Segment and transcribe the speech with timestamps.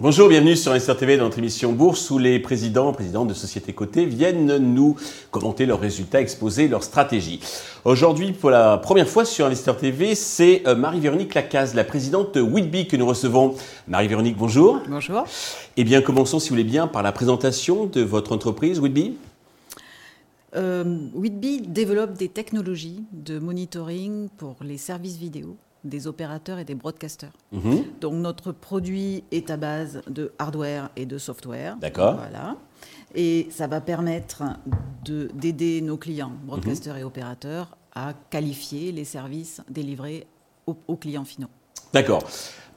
[0.00, 3.72] Bonjour, bienvenue sur Investor TV dans notre émission Bourse où les présidents, présidents de sociétés
[3.72, 4.96] cotées viennent nous
[5.30, 7.40] commenter leurs résultats, exposer leurs stratégies.
[7.84, 12.40] Aujourd'hui, pour la première fois sur Investor TV, c'est euh, Marie-Véronique Lacaze, la présidente de
[12.40, 13.54] Whitby que nous recevons.
[13.88, 14.80] Marie-Véronique, bonjour.
[14.88, 15.24] Bonjour.
[15.76, 19.16] Eh bien, commençons, si vous voulez bien, par la présentation de votre entreprise Whitby.
[20.56, 26.74] Euh, Whitby développe des technologies de monitoring pour les services vidéo des opérateurs et des
[26.74, 27.32] broadcasters.
[27.52, 27.84] Mhm.
[28.00, 31.76] Donc notre produit est à base de hardware et de software.
[31.78, 32.14] D'accord.
[32.16, 32.56] Voilà.
[33.14, 34.42] Et ça va permettre
[35.04, 36.46] de- d'aider nos clients, Mhm.
[36.46, 40.26] broadcasters et opérateurs, à qualifier les services délivrés
[40.66, 41.48] aux, aux clients finaux.
[41.94, 42.22] D'accord.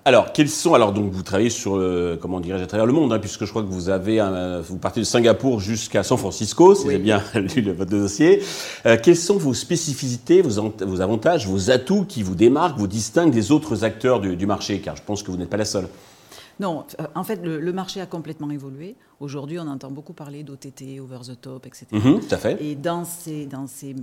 [0.05, 3.11] Alors, quels sont alors donc vous travaillez sur le, comment dirais-je à travers le monde
[3.11, 6.75] hein, puisque je crois que vous avez un- vous partez de Singapour jusqu'à San Francisco
[6.75, 6.93] si Oui.
[6.93, 8.41] j'ai bien lu le- votre dossier.
[8.85, 12.87] Euh, quelles sont vos spécificités, vos, ant- vos avantages, vos atouts qui vous démarquent, vous
[12.87, 14.79] distinguent des autres acteurs du, du marché?
[14.79, 15.89] Car je pense que vous n'êtes pas la seule.
[16.59, 18.95] Non, euh, en fait, le, le marché a complètement évolué.
[19.19, 21.87] Aujourd'hui, on entend beaucoup parler d'OTT, over the top, etc.
[21.91, 22.63] Mhm, tout à fait.
[22.63, 23.95] Et dans ces, dans ces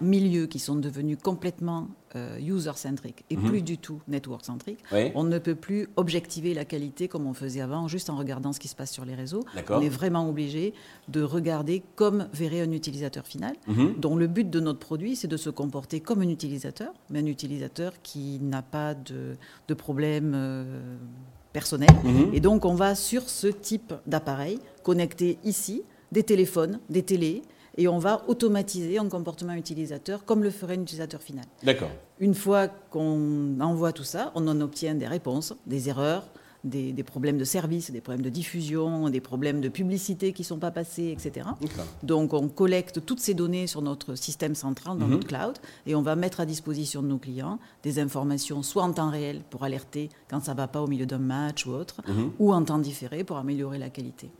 [0.00, 4.98] milieux qui sont devenus complètement euh, user-centric et plus du tout network-centric, Mhm.
[4.98, 5.12] Oui.
[5.14, 8.58] on ne peut plus objectiver la qualité comme on faisait avant, juste en regardant ce
[8.58, 9.44] qui se passe sur les réseaux.
[9.68, 10.74] On est vraiment obligé
[11.08, 13.94] de regarder comme verrait un utilisateur final, Mhm.
[13.98, 17.26] dont le but de notre produit, c'est de se comporter comme un utilisateur, mais un
[17.26, 19.36] utilisateur qui n'a pas de,
[19.68, 20.96] de problème euh,
[21.52, 21.90] personnel.
[22.04, 22.30] Mhm.
[22.32, 27.42] Et donc, on va sur ce type d'appareil, connecté ici, des téléphones, des télés,
[27.76, 31.44] et on va automatiser un comportement utilisateur comme le ferait un utilisateur final.
[31.62, 31.90] D'accord.
[32.18, 36.28] Une fois qu'on envoie tout ça, on en obtient des réponses, des erreurs,
[36.64, 40.46] des, des problèmes de service, des problèmes de diffusion, des problèmes de publicité qui ne
[40.46, 41.46] sont pas passés, etc.
[42.02, 45.10] Donc on collecte toutes ces données sur notre système central, dans Mhm.
[45.12, 48.92] notre cloud, et on va mettre à disposition de nos clients des informations soit en
[48.92, 52.02] temps réel pour alerter quand ça ne va pas au milieu d'un match ou autre,
[52.06, 52.32] Mhm.
[52.38, 54.30] ou en temps différé pour améliorer la qualité.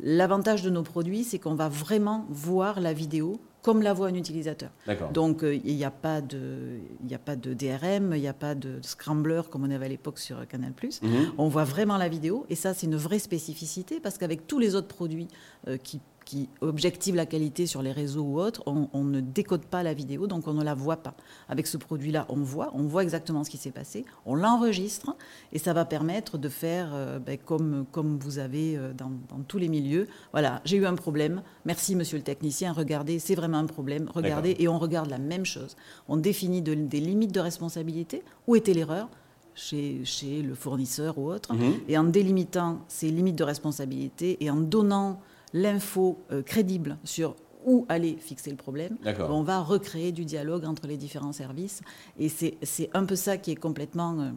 [0.00, 4.14] L'avantage de nos produits, c'est qu'on va vraiment voir la vidéo comme la voit un
[4.14, 4.68] utilisateur.
[5.12, 6.78] Donc euh, il n'y a, pas de-
[7.10, 10.18] a pas de DRM, il n'y a pas de scrambler comme on avait à l'époque
[10.18, 10.72] sur Canal+.
[11.02, 11.32] Mhm.
[11.38, 14.74] On voit vraiment la vidéo et ça c'est une vraie spécificité parce qu'avec tous les
[14.74, 15.28] autres produits
[15.66, 19.64] euh, qui, qui objectivent la qualité sur les réseaux ou autres, on, on ne décode
[19.64, 21.14] pas la vidéo donc on ne la voit pas.
[21.48, 25.14] Avec ce produit-là, on voit, on voit exactement ce qui s'est passé, on l'enregistre
[25.52, 29.42] et ça va permettre de faire euh, ben, comme, comme vous avez euh, dans, dans
[29.46, 30.08] tous les milieux.
[30.32, 34.56] Voilà, j'ai eu un problème, merci monsieur le technicien, regardez, c'est vraiment un problème, regardez
[34.58, 35.76] et on regarde la même chose.
[36.08, 39.08] On définit de- des limites de responsabilité, où était l'erreur?
[39.56, 41.74] Chez, chez le fournisseur ou autre, Mhm.
[41.86, 45.20] et en délimitant ces limites de responsabilité et en donnant
[45.54, 47.34] l'info euh, crédible sur
[47.64, 48.98] où aller fixer le problème,
[49.30, 51.80] on va recréer du dialogue entre les différents services.
[52.18, 54.30] Et c'est un peu ça qui est complètement euh,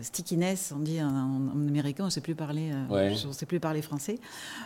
[0.00, 3.14] stickiness, on dit en, en américain, on ne sait plus parler, euh, Ouais.
[3.14, 4.18] je ne sais plus parler français.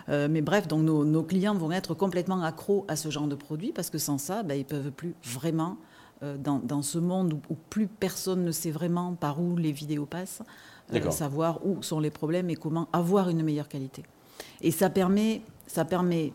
[0.09, 3.35] Euh, mais bref, donc nos, nos clients vont être complètement accros à ce genre de
[3.35, 5.77] produit parce que sans ça, ben, ils peuvent plus vraiment,
[6.23, 9.73] euh, dans, dans ce monde où, où plus personne ne sait vraiment par où les
[9.73, 10.43] vidéos passent,
[10.95, 14.03] euh, savoir où sont les problèmes et comment avoir une meilleure qualité.
[14.63, 16.33] Et ça permet, ça permet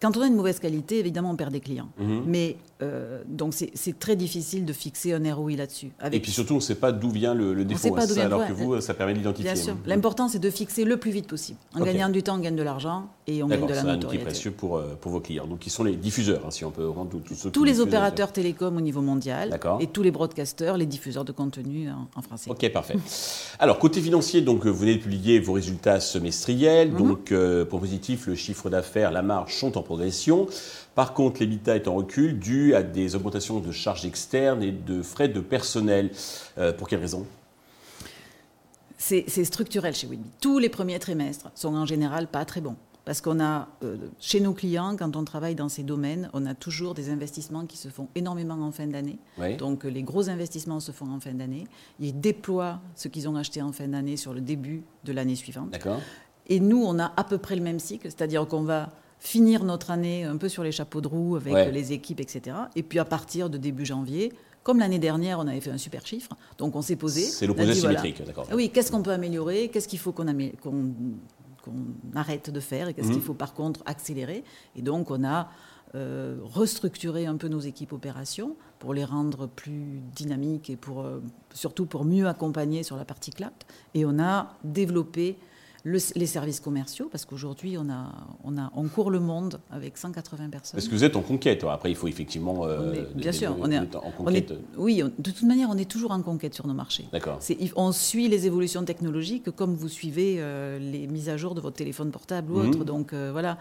[0.00, 1.88] quand on a une mauvaise qualité, évidemment, on perd des clients.
[1.98, 2.22] Mhm.
[2.26, 5.92] Mais euh, donc c'est très difficile de fixer un ROI là-dessus.
[6.12, 8.06] Et puis surtout, on ne sait pas d'où vient le, le défaut, sait pas hein,
[8.06, 9.52] d'où ça, vient- alors que vous, ça permet d'identifier.
[9.52, 9.74] Bien sûr.
[9.74, 9.80] Mhm.
[9.86, 11.58] L'important, c'est de fixer le plus vite possible.
[11.74, 11.86] En Ok.
[11.86, 13.94] gagnant du temps, on gagne de l'argent et on gagne de la c'est un outil
[13.96, 14.24] notoriété.
[14.24, 15.46] précieux pour, euh, pour vos clients.
[15.46, 17.80] Donc, qui sont les diffuseurs, hein, si on peut rendre tous ceux qui Tous les
[17.80, 19.78] opérateurs télécoms au niveau mondial D'accord.
[19.80, 22.50] et tous les broadcasters, les diffuseurs de contenu en, en français.
[22.50, 22.96] Ok, parfait.
[23.58, 26.90] Alors, côté financier, donc, vous venez de publier vos résultats semestriels.
[26.92, 26.98] Mhm.
[26.98, 30.46] Donc, euh, pour positif, le chiffre d'affaires, la marge sont en progression.
[30.94, 35.02] Par contre, l'EBITDA est en recul dû à des augmentations de charges externes et de
[35.02, 36.10] frais de personnel.
[36.58, 37.26] Euh, pour quelles raisons
[38.98, 40.28] C'est structurel chez Whitby.
[40.40, 42.76] Tous les premiers trimestres sont en général pas très bons.
[43.04, 46.54] Parce qu'on a, euh, chez nos clients, quand on travaille dans ces domaines, on a
[46.54, 49.18] toujours des investissements qui se font énormément en fin d'année.
[49.38, 49.56] Oui.
[49.56, 51.66] Donc euh, les gros investissements se font en fin d'année.
[52.00, 55.76] Ils déploient ce qu'ils ont acheté en fin d'année sur le début de l'année suivante.
[56.46, 59.90] Et nous, on a à peu près le même cycle, c'est-à-dire qu'on va finir notre
[59.90, 61.70] année un peu sur les chapeaux de roue avec Ouais.
[61.70, 62.56] les équipes, etc.
[62.76, 64.32] Et puis à partir de début janvier,
[64.62, 67.20] comme l'année dernière, on avait fait un super chiffre, donc on s'est posé.
[67.22, 68.46] C'est l'opposé dit, voilà, symétrique, d'accord.
[68.50, 70.92] ah oui, qu'est-ce qu'on peut améliorer Qu'est-ce qu'il faut qu'on amé- qu'on-
[71.62, 71.74] qu'on
[72.14, 73.14] arrête de faire Et qu'est-ce Mhm.
[73.14, 74.44] qu'il faut par contre accélérer
[74.76, 75.48] Et donc, on a
[75.96, 81.22] euh, restructuré un peu nos équipes opérations pour les rendre plus dynamiques et pour, euh,
[81.52, 83.52] surtout pour mieux accompagner sur la partie cloud.
[83.94, 85.36] Et on a développé
[85.84, 88.10] les services commerciaux, parce qu'aujourd'hui, on, a,
[88.42, 90.78] on, a, on court le monde avec 180 personnes.
[90.78, 91.64] Parce que vous êtes en conquête.
[91.64, 92.66] Après, il faut effectivement.
[92.66, 94.54] Euh, bien sûr, on est, en conquête.
[94.78, 97.04] oui, de toute manière, on est toujours en conquête sur nos marchés.
[97.12, 97.38] D'accord.
[97.76, 101.76] On suit les évolutions technologiques comme vous suivez euh, les mises à jour de votre
[101.76, 102.68] téléphone portable ou mhm.
[102.68, 102.84] autre.
[102.84, 103.58] Donc euh, voilà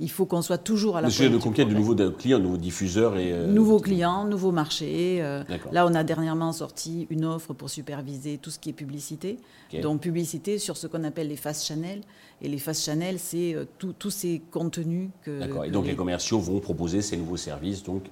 [0.00, 1.30] il faut qu'on soit toujours à la pointe.
[1.30, 3.32] de conquête de nouveaux clients, de nouveaux diffuseurs et.
[3.32, 5.18] Euh, nouveaux clients, nouveaux marchés.
[5.20, 9.38] Euh, là, on a dernièrement sorti une offre pour superviser tout ce qui est publicité.
[9.82, 12.02] Donc, publicité sur ce qu'on appelle les fast channels.
[12.40, 15.40] Et les fast channels, c'est euh, tous ces contenus que.
[15.40, 15.64] D'accord.
[15.64, 15.94] Et donc, les...
[15.94, 18.04] commerciaux vont proposer ces nouveaux services donc,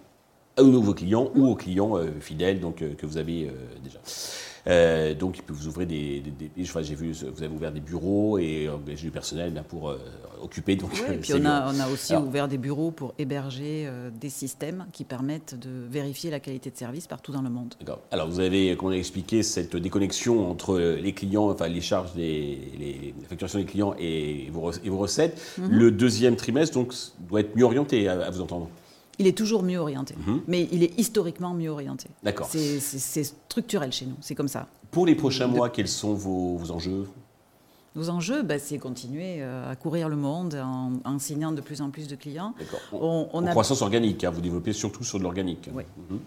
[0.58, 3.50] aux nouveaux clients ou aux clients fidèles donc, que vous avez
[3.82, 3.98] déjà.
[4.66, 6.22] Euh, donc, vous ouvrez des,
[6.56, 9.98] j'ai vu, vous avez ouvert des bureaux et engagé du personnel ben, pour euh,
[10.42, 10.76] occuper.
[10.76, 14.28] Donc, et puis on a, on a, aussi ouvert des bureaux pour héberger euh, des
[14.28, 17.74] systèmes qui permettent de vérifier la qualité de service partout dans le monde.
[17.80, 18.00] D'accord.
[18.10, 23.14] Alors, vous avez, comment expliqué, cette déconnexion entre les clients, enfin les charges, des, les,
[23.20, 25.40] la facturation des clients et vos, et vos recettes?
[25.58, 25.68] Mhm.
[25.70, 28.68] Le deuxième trimestre, donc, doit être mieux orienté, à vous entendre
[29.20, 30.14] il est toujours mieux orienté.
[30.26, 30.40] Mhm.
[30.48, 32.08] Mais il est historiquement mieux orienté.
[32.22, 32.48] D'accord.
[32.50, 34.66] C'est structurel chez nous, c'est comme ça.
[34.90, 37.06] Pour les prochains mois, quels sont vos, enjeux?
[37.96, 40.54] Nos enjeux, bah, c'est continuer euh, à courir le monde
[41.04, 42.54] en, signant de plus en plus de clients.
[42.92, 43.50] On, on, a...
[43.50, 45.68] croissance organique, hein, vous développez surtout sur de l'organique.
[45.74, 46.20] Oui, mhm.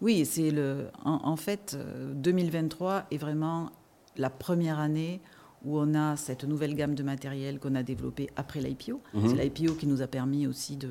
[0.00, 0.88] oui c'est le.
[1.04, 1.76] En, fait,
[2.14, 3.70] 2023 euh, est vraiment
[4.16, 5.20] la première année
[5.64, 9.00] où on a cette nouvelle gamme de matériel qu'on a développé après l'IPO.
[9.14, 9.28] Mhm.
[9.28, 10.88] C'est l'IPO qui nous a permis aussi de,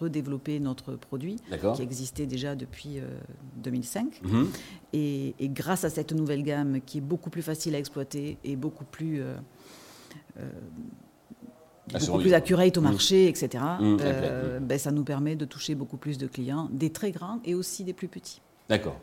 [0.00, 1.36] redévelopper notre produit,
[1.76, 3.00] qui existait déjà depuis
[3.56, 4.20] 2005.
[4.24, 4.48] Euh, mhm.
[4.92, 8.84] Et, grâce à cette nouvelle gamme qui est beaucoup plus facile à exploiter et beaucoup
[8.84, 9.22] plus...
[9.22, 9.34] Euh,
[10.38, 10.50] euh,
[12.06, 12.90] beaucoup plus accurate au mhm.
[12.90, 17.40] marché, etc., ben, ça nous permet de toucher beaucoup plus de clients, des très grands
[17.44, 18.40] et aussi des plus petits.
[18.68, 18.96] D'accord.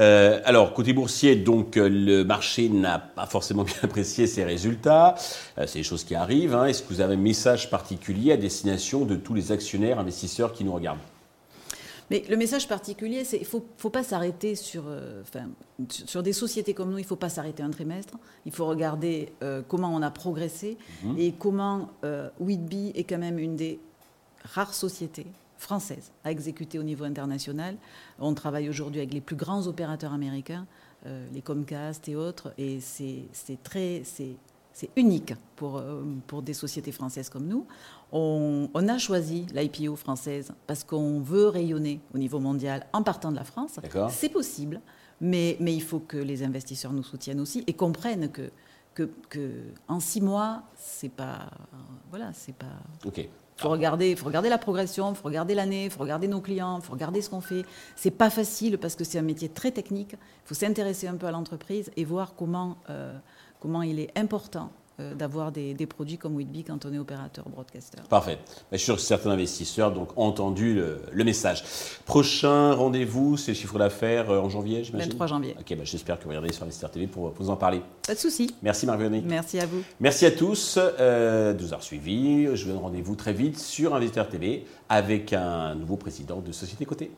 [0.00, 5.16] Euh, alors, côté boursier, donc euh, le marché n'a pas forcément bien apprécié ses résultats.
[5.58, 6.54] Euh, c'est des choses qui arrivent.
[6.54, 6.66] Hein.
[6.66, 10.64] Est-ce que vous avez un message particulier à destination de tous les actionnaires, investisseurs qui
[10.64, 11.00] nous regardent?
[12.10, 14.84] Mais le message particulier, c'est qu'il ne faut, pas s'arrêter sur,
[16.06, 18.14] sur des sociétés comme nous, il ne faut pas s'arrêter un trimestre.
[18.46, 19.30] Il faut regarder
[19.68, 21.18] comment on a progressé mhm.
[21.18, 21.90] et comment
[22.40, 23.78] Whitby est quand même une des
[24.42, 25.26] rares sociétés
[25.68, 27.76] française à exécuter au niveau international.
[28.18, 30.66] On travaille aujourd'hui avec les plus grands opérateurs américains,
[31.04, 33.28] euh, les Comcast et autres, et c'est
[33.62, 37.66] très c'est unique pour, euh, pour des sociétés françaises comme nous.
[38.12, 43.30] On, on a choisi l'IPO française parce qu'on veut rayonner au niveau mondial en partant
[43.30, 43.78] de la France.
[44.10, 44.80] C'est possible,
[45.20, 48.50] mais, mais il faut que les investisseurs nous soutiennent aussi et comprennent que,
[48.94, 49.50] que, que
[49.86, 51.50] en six mois, c'est pas
[52.10, 52.78] voilà, c'est pas.
[53.04, 53.28] Ok.
[53.58, 56.40] Il faut regarder, faut regarder la progression, il faut regarder l'année, il faut regarder nos
[56.40, 57.64] clients, il faut regarder ce qu'on fait.
[57.96, 60.12] C'est pas facile parce que c'est un métier très technique.
[60.12, 63.18] Il faut s'intéresser un peu à l'entreprise et voir comment, euh,
[63.58, 67.98] comment il est important euh, d'avoir des, produits comme Whitby quand on est opérateur broadcaster.
[68.08, 68.38] Parfait.
[68.72, 71.62] Je suis sûr que certains investisseurs donc, ont entendu le, message.
[72.04, 75.10] Prochain rendez-vous, c'est le chiffre d'affaires euh, en janvier, j'imagine?
[75.10, 75.54] 23 janvier.
[75.58, 77.80] Ok, bah, j'espère que vous regardez sur Investir TV pour, vous en parler.
[78.06, 78.54] Pas de souci.
[78.60, 79.24] Merci Marc-Véronique.
[79.26, 79.82] Merci à vous.
[80.00, 82.56] Merci à tous euh, de nous avoir suivis.
[82.56, 86.84] Je vous donne rendez-vous très vite sur Investir TV avec un nouveau président de Société
[86.84, 87.12] Côté.